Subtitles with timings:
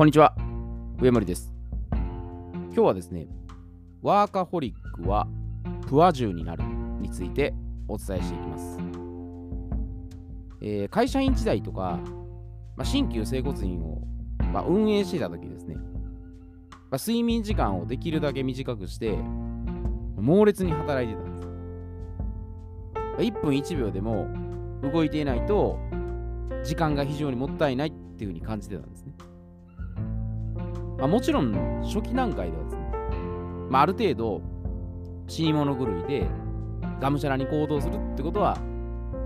[0.00, 0.34] こんにちは、
[0.98, 1.52] 上森です。
[1.92, 3.28] 今日はですね、
[4.00, 5.28] ワーカホリックは
[5.90, 6.64] プア充になる
[7.02, 7.52] について
[7.86, 8.78] お伝えしていきます。
[10.62, 12.00] えー会社員時代とか、
[12.78, 14.00] まあ、新旧整骨院を、
[14.54, 15.82] まあ、運営してた時ですね、ま
[16.92, 19.18] あ、睡眠時間をできるだけ短くして、
[20.16, 21.46] 猛烈に働いてたんです。
[22.94, 24.28] まあ1分1秒でも
[24.82, 25.78] 動いていないと、
[26.64, 28.99] 時間が非常にもったいないっていうふうに感じてたんです。
[31.00, 32.82] まあ、もちろん初期段階ではですね、
[33.70, 34.42] まあ、ある程度
[35.26, 36.28] 死に物狂いで
[37.00, 38.56] がむしゃらに行動するってことは、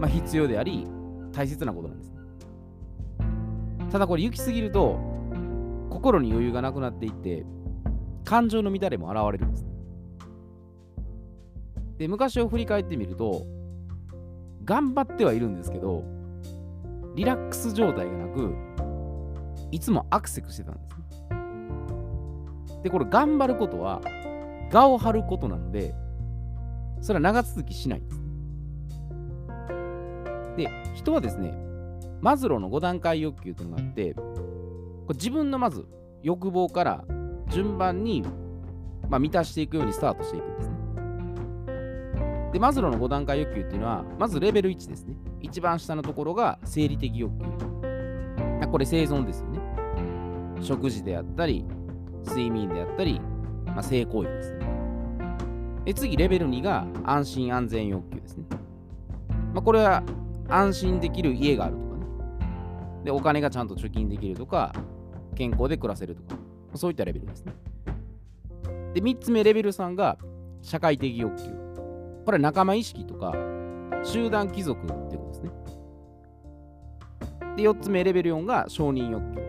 [0.00, 0.87] まあ、必要であり
[1.33, 2.19] 大切なことなんですね。
[3.91, 4.98] ただこれ行き過ぎると
[5.91, 7.45] 心に余裕がなくなっていって
[8.25, 9.70] 感情の乱れも現れるんですね。
[11.98, 13.47] で昔を振り返ってみると
[14.64, 16.05] 頑張ってはいるんですけど
[17.14, 18.55] リラックス状態がなく
[19.70, 21.03] いつもアクセクしてたんですね。
[22.85, 24.03] で、これ頑張ることは、
[24.71, 25.95] 我を張ることなので、
[27.01, 28.23] それは長続きしないんです。
[30.57, 31.55] で、人はですね、
[32.21, 34.21] マズローの5段階欲求というのがあって、こ
[35.09, 35.87] れ自分のまず
[36.23, 37.05] 欲望から
[37.49, 38.23] 順番に、
[39.09, 40.75] まあ、満たしていくようにスタートしていくんですね。
[42.53, 45.17] で、マズローの5段階欲求っていうのは、まずレベル1ですね。
[45.41, 47.47] 一番下のところが生理的欲求。
[48.71, 49.61] これ生存ですよね。
[50.61, 51.65] 食事であったり、
[52.25, 53.20] 睡眠であったり、
[53.67, 54.67] まあ、性行為ですね。
[55.84, 58.44] で次、レベル2が安心安全欲求ですね。
[59.53, 60.03] まあ、これは
[60.48, 62.06] 安心できる家があるとかね。
[63.05, 64.72] で、お金がちゃんと貯金できるとか、
[65.34, 66.41] 健康で暮らせるとか、
[66.75, 67.53] そういったレベルですね。
[68.94, 70.19] で、3つ目、レベル3が
[70.62, 71.42] 社会的欲求。
[72.25, 73.34] これは仲間意識とか、
[74.03, 75.50] 集団貴族っていうことですね。
[77.56, 79.41] で、4つ目、レベル4が承認欲求。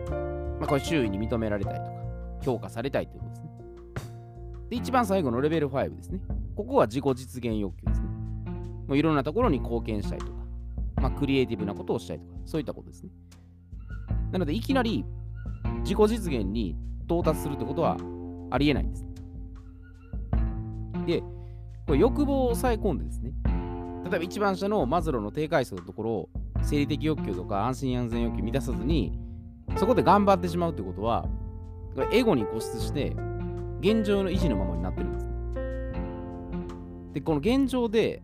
[0.60, 1.95] まあ、これ周囲に認められたりとか、
[2.46, 3.50] 評価されたいということですね。
[4.70, 6.20] で、一番最後のレベル5ですね。
[6.54, 8.06] ここは自己実現欲求ですね。
[8.86, 10.32] もういろんなところに貢献したいとか、
[11.02, 13.10] まあ、クリエイティブなことをしたいとか、そういったことですね。
[14.32, 15.04] なので、いきなり
[15.80, 17.96] 自己実現に到達するってことは
[18.50, 19.06] ありえないんです。
[21.06, 21.20] で、
[21.86, 23.32] これ欲望を抑え込んでですね、
[24.04, 26.28] 例えば一番下のマズローの低階層のところを
[26.62, 29.18] 生理的欲求とか安心安全欲求満たさずに、
[29.76, 31.26] そこで頑張ってしまうってことは、
[32.10, 33.16] エゴに固執して、
[33.80, 35.26] 現状の維持のままになってるんです。
[37.14, 38.22] で、この現状で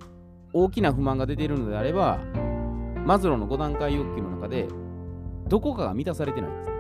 [0.53, 2.19] 大きな不満が出ているのであれば、
[3.07, 4.69] マズローの5段階欲求の中で、
[5.49, 6.71] どこかが満たされてないんです。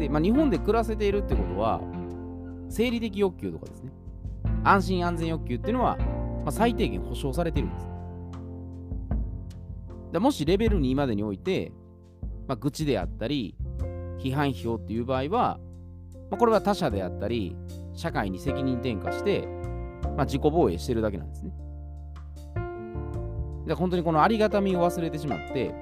[0.00, 1.80] で、まあ、日本で暮らせているってことは、
[2.68, 3.92] 生理的欲求とかですね、
[4.64, 7.90] 安心安全欲求っていうのは、まあ、最低限保障されてるんです。
[10.12, 11.72] でもしレベル2までにおいて、
[12.48, 13.54] まあ、愚痴であったり、
[14.22, 15.58] 批判批評っていう場合は、
[16.30, 17.56] まあ、これは他者であったり、
[17.94, 19.48] 社会に責任転嫁して、
[20.16, 21.52] まあ、自己防衛してるだけなんですね。
[23.66, 25.74] で本当にこのありがたみを忘れてしまって、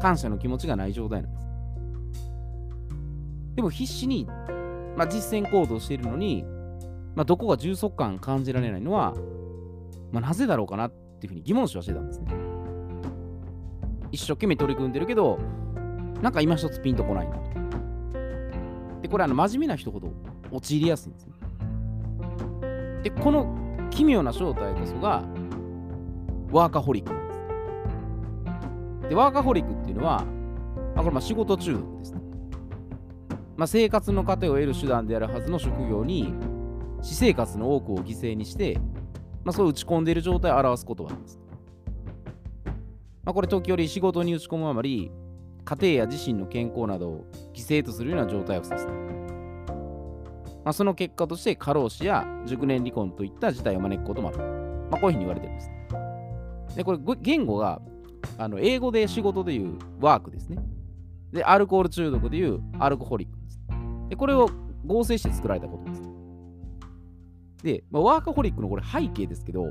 [0.00, 1.44] 感謝の気持ちがない状態なんです。
[3.56, 4.26] でも必死に、
[4.96, 6.44] まあ、実践行動しているのに、
[7.14, 9.14] まあ、どこが充足感感じられないのは、
[10.10, 12.34] まあ、なぜだろうかなっていうふうに疑問視はしてたんですね。
[14.10, 15.38] 一生懸命取り組んでるけど、
[16.20, 17.63] なんか今一つピンとこないなと。
[19.14, 20.12] これあの真面目な人ほど
[20.50, 21.34] 陥りやすいんですね。
[23.04, 25.22] で、この奇妙な正体こそが
[26.50, 29.08] ワーカホリックなんです。
[29.10, 30.24] で、ワーカホリックっていうのは、
[30.96, 32.20] あ、これまあ仕事中毒ですね。
[33.56, 36.34] まあ、生活の糧を得る手段であるはずの職業に
[37.00, 38.80] 私生活の多くを犠牲にして、
[39.44, 41.38] まあ、そう打ち込んでいる状態を表す言葉なんです。
[43.22, 45.12] まあ、これ時折仕事に打ち込むあまり
[45.64, 48.86] 家庭や自身の健康などを犠牲とするような状態を指す。
[50.64, 54.38] まあ、その結果として過労死や熟年離婚といった事態を招くこともある。
[54.90, 55.70] まあ、こういうふうに言われてるんです。
[56.76, 57.80] で、これ言語が
[58.38, 60.58] あの英語で仕事でいうワークですね。
[61.32, 63.60] で、アルコール中毒でいうアルコホリックです。
[64.08, 64.50] で、これを
[64.86, 66.02] 合成して作られたことです。
[67.62, 69.64] で、まあ、ワーカホリックのこれ背景ですけど、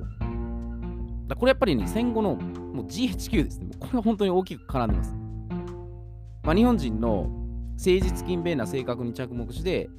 [1.35, 3.71] これやっぱりね、戦後のもう GHQ ですね。
[3.79, 5.22] これは本当に大きく絡んでます。
[6.43, 7.29] まあ、日本人の
[7.73, 9.89] 誠実勤勉な性格に着目して、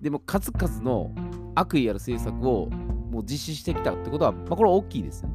[0.00, 1.12] でも数々の
[1.54, 2.68] 悪意ある政策を
[3.10, 5.34] もう実施してきたってことは、まあ、これは大きいですよね。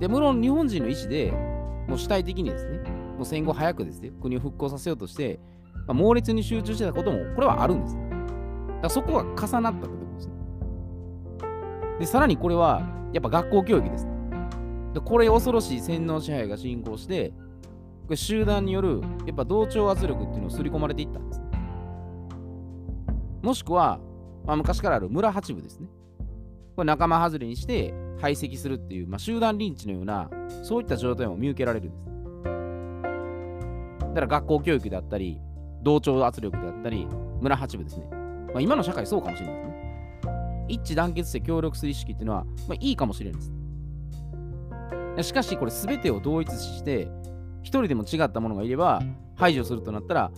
[0.00, 1.32] で、無論日本人の意思で、
[1.88, 2.78] もう主体的にですね、
[3.16, 5.40] もう戦後早くですね、国を復興させようとして、
[5.74, 7.94] まあ、猛烈に集中してたことも、これはあるんです。
[7.96, 8.08] だか
[8.82, 10.34] らそこが重なったってことですね。
[12.00, 12.82] で、さらにこれは、
[13.12, 14.06] やっぱ学校教育です。
[14.94, 17.32] でこれ恐ろしい洗脳支配が進行して、
[18.16, 21.42] 集団によるやっぱ同調圧力っていうのを刷り込まれていったんです。
[23.42, 24.00] もしくは、
[24.46, 25.88] まあ、昔からある村八部ですね。
[26.76, 30.30] これ仲間外れにして排斥するっていう、まあ、集団リンチのような
[30.62, 32.08] そういった状態も見受けられるんです。
[34.08, 35.40] だから学校教育であったり、
[35.82, 37.06] 同調圧力であったり、
[37.40, 38.06] 村八部ですね。
[38.52, 40.64] まあ、今の社会そうかもしれないですね。
[40.68, 45.28] 一致団結して協力する意識っていうのは、まあ、いいかもしれないです。
[45.28, 47.08] しかし、これ全てを同一視して、
[47.68, 49.02] 一人でも違ったものがいれば
[49.36, 50.32] 排除するとなったら、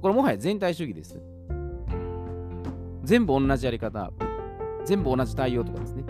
[0.00, 1.20] これもはや全体主義です。
[3.02, 4.12] 全部同じやり方、
[4.84, 6.04] 全部同じ対応とかですね。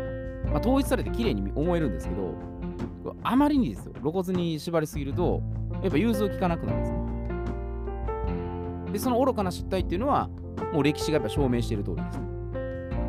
[0.45, 2.35] まあ、統一されて綺麗に思えるんですけど、
[3.23, 5.43] あまりにですよ、露骨に縛りすぎると、
[5.81, 6.99] やっぱ融通きかなくなるんですね。
[8.93, 10.29] で、その愚かな失態っていうのは、
[10.75, 12.27] もう歴史がやっぱ証明している通りですね。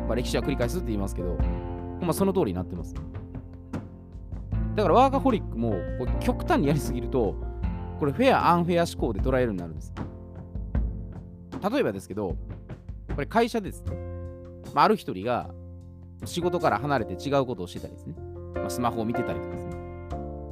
[0.06, 1.36] まあ、歴史は繰り返すって言いますけど、
[2.00, 2.94] まあ、その通りになってます。
[4.74, 5.74] だからワーカホリックも
[6.20, 7.34] 極端にやりすぎると、
[7.98, 9.92] これフェア、アンフェア思考で捉えるようになるんです。
[11.70, 12.36] 例えばですけど、
[13.14, 13.96] これ会社ですね。
[14.74, 15.50] まあ、ある一人が
[16.24, 18.14] 仕事から離れて違うことをしてたりですね。
[18.54, 19.74] まあ、スマホを見てたりとかですね。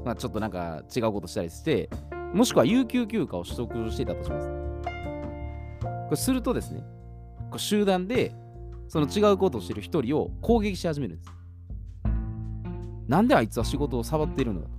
[0.05, 1.89] まあ、ちょっとなんか違うことしたりして、
[2.33, 4.49] もしくは有給休暇を取得していたとします。
[5.81, 6.81] これするとですね、
[7.51, 8.35] こう集団で
[8.89, 11.31] その違うことをしている一人を攻撃し始めるんです。
[13.09, 14.75] なんであいつは仕事をサボっているのだと。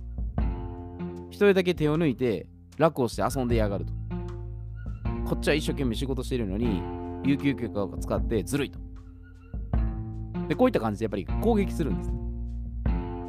[1.30, 2.46] 一人だけ手を抜いて
[2.78, 3.92] 楽をして遊んでやがると。
[5.28, 6.82] こっちは一生懸命仕事してるのに、
[7.24, 8.78] 有給休暇を使ってずるいと。
[10.48, 12.10] で、こういった感じでやっぱり攻撃するんです。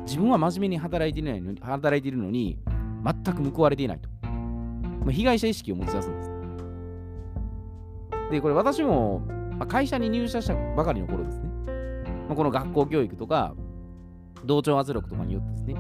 [0.06, 2.58] 自分は真面目に働いていないのに、働いているのに、
[3.04, 4.10] 全く報われていないと。
[4.22, 6.32] まあ、被害者意識を持ち出すんです。
[8.32, 9.20] で、これ私も、
[9.58, 11.50] まあ、会社に入社したばかりの頃ですね。
[12.28, 13.56] まあ、この学校教育とか、
[14.46, 15.74] 同調圧力とかによってですね、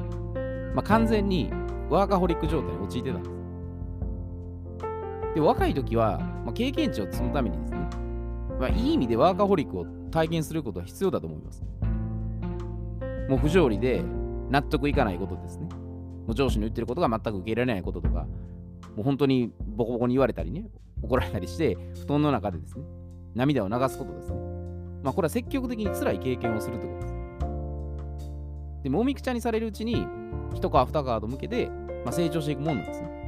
[0.73, 1.51] まあ、完全に
[1.89, 3.38] ワーカホリック状態に陥ってたんです。
[5.35, 7.79] で、若い時は、まあ、経験値を積むためにですね、
[8.59, 11.63] まあ、いい意味でワーカホリックを体験することは必要だと思います。
[13.29, 14.03] もう不条理で
[14.49, 15.65] 納得いかないことですね。
[15.65, 18.27] もう上司の言ってることが全く受け入れられないこととか、
[18.95, 20.65] もう本当にボコボコに言われたりね、
[21.01, 22.83] 怒られたりして、布団の中でですね、
[23.35, 24.37] 涙を流すことですね。
[25.03, 27.13] まあ、これは積極的に辛い経験をするってことです。
[28.83, 30.07] で、もみくちゃにされるうちに、
[30.53, 31.69] 一皮二皮と向けて、
[32.03, 33.18] まあ、成長していくもんなんですね。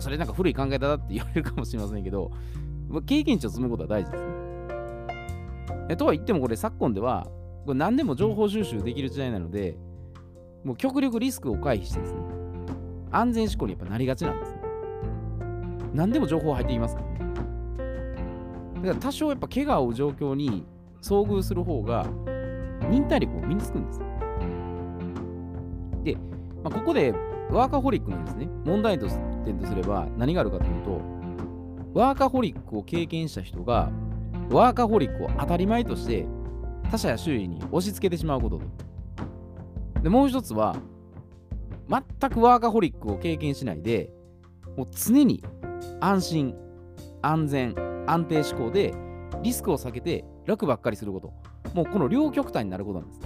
[0.00, 2.30] あ、それなんか古い考え方だって言われるかもしれませんけど、
[2.88, 4.30] まあ経験値を積むことは大事ですね。
[5.88, 7.26] えとは言ってもこれ昨今では、
[7.64, 9.78] これ何でも情報収集できる時代なので、
[10.64, 12.20] もう極力リスクを回避してですね、
[13.10, 14.60] 安全思考にやっぱなりがちなんですね。
[15.94, 17.18] 何でも情報入ってきますからね。
[18.76, 20.64] だから多少やっぱ怪我を負う状況に
[21.02, 22.06] 遭遇する方が
[22.88, 24.00] 忍耐力を身につくんです。
[26.04, 26.16] で、
[26.62, 27.14] まあ、ここで
[27.52, 29.08] ワーカホリックのですね、問題点
[29.58, 31.00] とすれば何があるかというと、
[31.94, 33.90] ワーカホリックを経験した人が、
[34.50, 36.26] ワーカホリックを当たり前として
[36.90, 38.64] 他者や周囲に押し付けてしまうことと。
[40.02, 40.76] で、もう一つは、
[41.88, 44.12] 全くワーカホリックを経験しないで、
[44.76, 45.42] もう常に
[46.00, 46.54] 安心、
[47.22, 47.74] 安全、
[48.06, 48.94] 安定思考で
[49.42, 51.32] リスクを避けて楽ばっかりすること。
[51.74, 53.20] もうこの両極端になることなんです。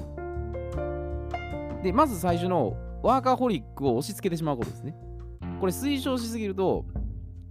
[1.85, 4.97] で、まず最初のワーカーホリックを押し付けてしまうことですね。
[5.61, 6.87] これ推奨しすぎると、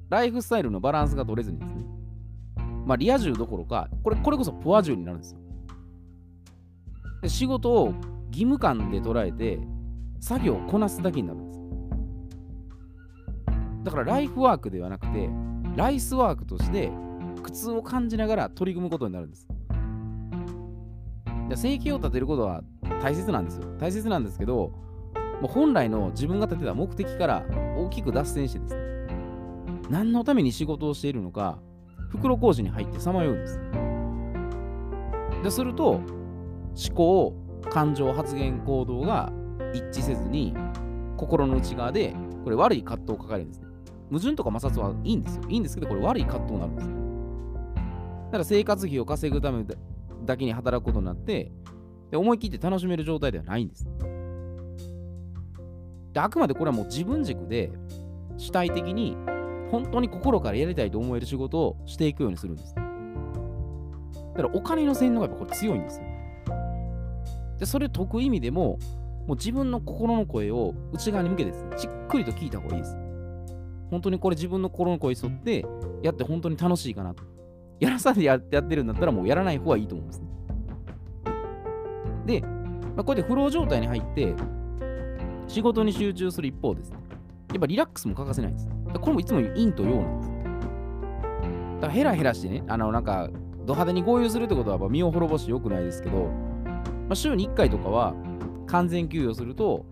[0.10, 1.86] ライフスタイルのバランスが取れずにですね、
[2.88, 5.40] まあ、リア充どころか、これこれこそポア充になるんですよ。
[7.22, 7.94] で仕事を
[8.30, 9.60] 義務感で捉えて、
[10.20, 11.60] 作業をこなすだけになるんです。
[13.84, 15.30] だからライフワークではなくて、
[15.76, 16.90] ライスワークとして
[17.44, 19.48] 苦痛を感じながら取り組むことになるんです。
[21.56, 22.64] 生計を立てることは
[23.04, 23.66] 大切なんですよ。
[23.78, 24.72] 大切なんですけど、
[25.44, 27.46] もう本来の自分が立てた目的から
[27.78, 28.82] 大きく脱線してですね、
[29.90, 31.60] 何のために仕事をしているのか、
[32.12, 33.60] 袋小路に入ってさまようんです。
[35.44, 37.36] ですると、思考、
[37.70, 39.34] 感情、発言、行動が
[39.74, 40.56] 一致せずに、
[41.18, 43.68] 心の内側で、これ悪い葛藤を抱えるんですね。
[44.12, 45.44] 矛盾とか摩擦はいいんですよ。
[45.50, 46.96] いいんですけど、これ悪い葛藤になるんですよ。
[48.28, 49.66] だから生活費を稼ぐため
[50.24, 51.52] だけに働くことになって、
[52.12, 53.86] で思い切って楽しめる状態ではないんです。
[56.14, 57.72] であくまでこれはもう自分軸で
[58.38, 59.18] 主体的に
[59.72, 62.76] 本当に心からやりたいと思える仕事をしていくようにするんです。
[62.76, 66.06] だからお金の洗脳がやっぱこれ強いんですよ。
[67.60, 68.78] で、それ解く意味でも、
[69.28, 72.98] もう自分の心の声を内側に向けてですね、じっくりと聞いた方がいいです。
[73.90, 75.66] 本当にこれ自分の心の声に沿って
[76.02, 77.24] やって本当に楽しいかなと。
[77.80, 80.28] やらさんでやってるんだったらもうやらない方がいいと思うんですね。
[82.26, 84.34] で、まあ、こうやってフロー状態に入って
[85.54, 86.98] 仕事に集中する一方ですね。
[87.52, 88.68] やっぱリラックスも欠かせないです。
[89.00, 90.32] これもいつも陰と陽なんです。
[91.76, 93.30] だからヘラヘラしてね、あのなんか、
[93.60, 98.16] ド派手に合流するってことはやっぱ身を滅ぼしてよくないですけど、まあ、週に1回とかは
[98.66, 99.86] 完全休養すると、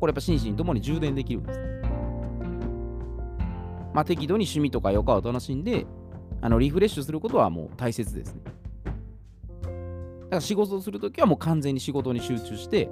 [0.00, 1.60] これやっぱ心身ともに充電できるんです。
[3.94, 5.86] まあ、適度に趣味とか余暇を楽しんで、
[6.40, 8.40] あのリフレッシュすることはもう大切ですね。
[8.42, 8.56] だか
[10.30, 12.90] ら仕事をするときはもう完全に仕事に集中して、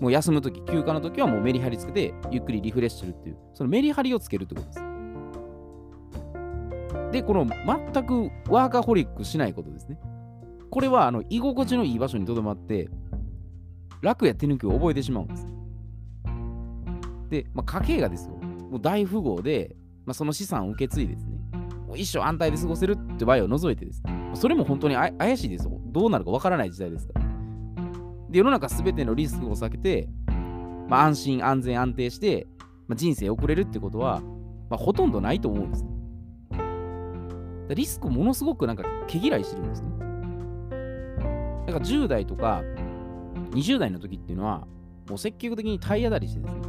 [0.00, 4.80] もう休むとき、休暇のときはもうメリハリつけて、ゆっくりリフレッシュするっていう、そのメリハリをつけるってことです。
[7.12, 10.00] で、この全くワーカホリックしないことですね。
[10.70, 12.88] これはあの居心地のいい場所にとどまって、
[14.00, 15.46] 楽や手抜きを覚えてしまうんです。
[17.28, 21.38] で、まあ、家計がですよ、もう大富豪で、まあ、その資産を受け継いですね、
[21.86, 25.78] もう一生安泰で過ごせるって場合を除いてですね、それも本当に怪しいですよ。
[25.86, 27.21] どうなるかわからない時代ですから。
[28.32, 30.08] で、世の中すべてのリスクを避けて、
[30.88, 32.46] まあ、安心、安全、安定して、
[32.88, 34.20] まあ、人生を送れるってことは、
[34.70, 35.84] まあ、ほとんどないと思うんです。
[37.74, 39.88] リスクものすごくなんか毛嫌いしてるんですね。
[41.66, 42.62] だから10代とか
[43.52, 44.66] 20代の時っていうのは、
[45.08, 46.62] もう積極的に体当たりしてですね、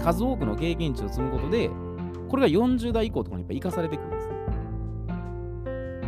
[0.00, 1.70] 数多くの経験値を積むことで、
[2.28, 4.34] これが40代以降とかにやっぱ生かされてくるんですね。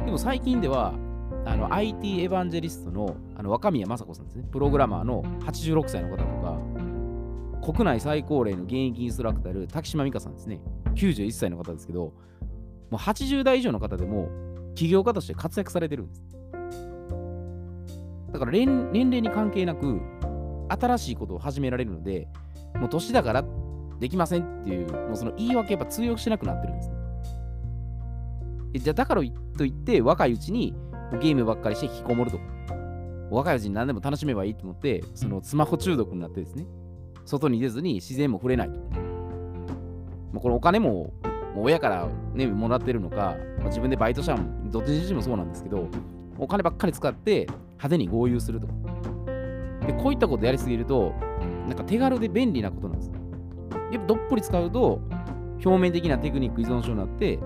[0.04, 0.94] でも最近では、
[1.44, 10.60] あの IT エヴァンジェリストのあの若宮正子さんですね、プログラマーの86歳の方とか、国内最高齢の現役インストラクターで滝島美香さんですね、
[10.94, 12.12] 91歳の方ですけど、も
[12.92, 14.28] う80代以上の方でも
[14.74, 16.22] 起業家として活躍されてるんです。
[18.32, 20.00] だから年齢に関係なく、
[20.68, 22.28] 新しいことを始められるので、
[22.76, 23.44] もう年だから
[24.00, 26.94] できませんっていう、もうその言い訳やっぱ通用しなくなってるんですね。
[28.74, 29.22] じゃあだから
[29.58, 30.74] といって若いうちに
[31.18, 32.44] ゲームばっかりして引きこもるとか、
[33.30, 36.66] 若いうちに何でも楽しめばいいと思って、そのスマホ中毒になってですね、
[37.24, 38.78] 外に出ずに自然も触れないと。
[40.32, 41.12] もうこれお金も
[41.54, 44.40] もう親からね、もらってるのか、まあ、自分でバイトしたら
[44.70, 45.86] どっちにしてもそうなんですけど、
[46.38, 48.66] お金ばっかり使って派手に豪遊すると。
[49.86, 51.12] で、こういったことやりすぎると、
[51.68, 53.12] なんか手軽で便利なことなんです。
[53.92, 55.00] やっぱどっぷり使うと、
[55.64, 57.38] 表面的なテクニック依存症になって、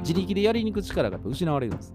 [0.00, 1.94] 自力でやりに行く力が失われるんです。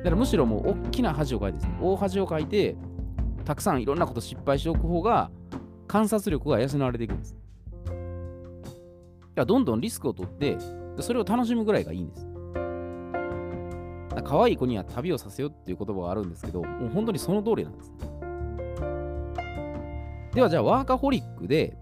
[0.00, 2.76] だからむしろもう大きな恥をかいてですね、大恥をかいて、
[3.44, 5.30] たくさんいろんなこと失敗しておく方が、
[5.86, 7.36] 観察力が養われていくんです。
[7.84, 7.96] だか
[9.36, 10.56] らどんどんリスクを取って、
[11.00, 12.26] それを楽しむぐらいがいいんです。
[14.24, 17.92] 可愛い子には旅をさせようっていう言葉があるんですけど、もう本当にその通りなんです。
[20.34, 21.76] ではじゃあワーカホリックで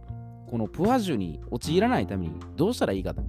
[0.51, 3.23] このプアジュに陥らないためにどうしたらいいかと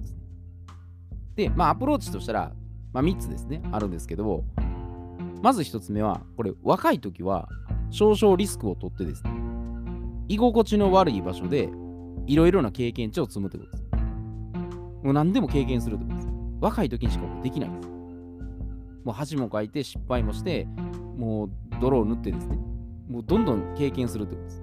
[1.36, 1.50] で。
[1.50, 2.52] まあアプローチとしたら、
[2.92, 4.44] まあ、3つですね、あるんですけども、
[5.42, 7.48] まず1つ目は、これ若い時は
[7.90, 9.30] 少々リスクを取ってですね、
[10.28, 11.70] 居心地の悪い場所で
[12.26, 13.84] いろいろな経験値を積むってことです。
[15.02, 16.28] もう何でも経験するってことです。
[16.60, 17.88] 若い時にしかできないんです。
[19.04, 20.68] もう恥もかいて失敗もして、
[21.16, 22.56] もう泥を塗ってですね、
[23.08, 24.62] もうどんどん経験するってことです。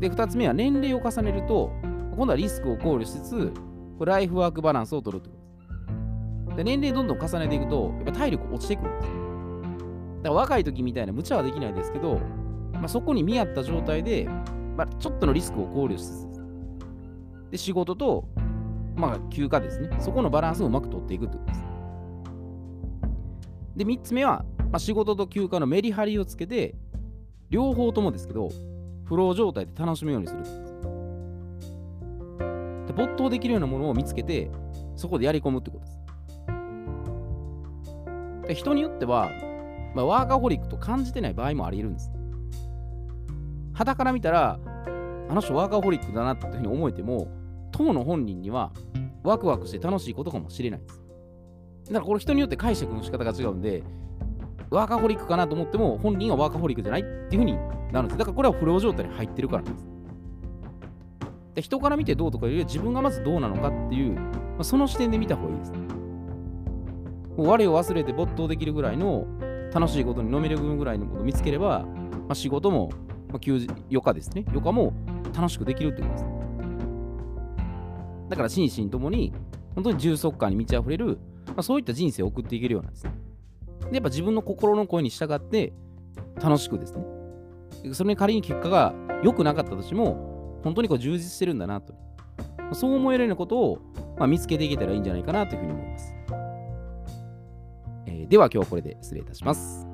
[0.00, 1.70] で、2つ目は年齢を重ねると、
[2.16, 3.52] 今度はリスクを考慮しつつ、
[4.00, 5.35] ライフワークバランスを取るってこと
[6.56, 6.64] で。
[6.64, 9.08] 年齢どんどん重ねていくと、やっぱ体力落ちてくるんです。
[9.08, 12.20] だから若い時みたいな無茶はできないですけど、
[12.72, 14.28] まあ、そこに見合った状態で、
[14.76, 16.26] まあ、ちょっとのリスクを考慮しつつ、
[17.50, 18.28] で、仕事と、
[18.96, 19.90] まあ、休暇ですね。
[20.00, 21.64] そこのバランスをうまく取っていくってことです。
[23.76, 26.74] で、3つ目は、まあ、仕事と休暇のメリハリをつけて、
[27.50, 28.48] 両方ともですけど、
[29.04, 30.42] フロー状態で楽しむようにする。
[32.86, 34.50] で没頭できるようなものを見つけて、
[34.96, 36.05] そこでやり込むってことです。
[38.46, 39.30] で人によっては、
[39.94, 42.10] まあ、ワーカホリックと感じてない場合もあり得るんです。
[43.72, 44.58] 肌から見たら、
[45.28, 47.28] あの人ワーカホリックだなっていうふうに思えても、
[47.72, 48.72] 当の本人には
[49.22, 51.02] ワクワクして楽しいことかもしれないです。
[51.86, 53.82] だからこれ人によって解釈の仕方が違うんで、
[54.70, 57.56] ワーカホリックかなと思っても、本人はワーカホリックじゃないっていうふうに
[57.92, 58.18] なるんです。
[58.18, 59.86] だからこれはフロー状態に入ってるからなんです。
[61.54, 65.72] で人から見てどうとかいうより自分がまずどうなのかっていう、まあ、その視点で見た方がいいです。
[67.36, 69.26] もう我を忘れて没頭できるぐらいの
[69.72, 72.90] 楽しいことにのめり込むぐらいのことを見つければ、まあ、仕事も、
[73.28, 74.44] まあ、休日余暇ですね。
[74.48, 74.92] 余暇も
[75.34, 76.26] 楽しくできるってことです。
[78.28, 79.32] だから心身ともに
[79.74, 83.12] 本当に充足感に満ち溢れる、まあ、そういった人生を送っていけるようなんですね。
[83.90, 85.72] で、やっぱ自分の心の声に従って
[86.42, 87.04] 楽しくですね。
[87.92, 91.94] それに仮に結果が良くなかったとしても、本当にこう充実してるんだなと。
[92.72, 93.78] そう思えるようなことを、
[94.18, 96.15] まあ、見つけていけたらいいんじゃないかなというふうに思います。
[98.28, 99.85] では今日はこれで失礼いたします。